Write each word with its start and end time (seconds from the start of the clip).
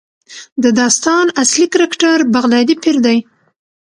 د 0.63 0.65
داستان 0.79 1.25
اصلي 1.41 1.65
کرکټر 1.73 2.17
بغدادي 2.35 2.75
پیر 2.83 2.97
دی. 3.05 3.17